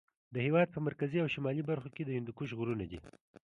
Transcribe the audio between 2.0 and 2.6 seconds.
د هندوکش